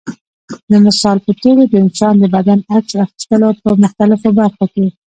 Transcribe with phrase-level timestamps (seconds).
[0.69, 4.85] د مثال په توګه د انسان د بدن عکس اخیستلو په مختلفو برخو کې.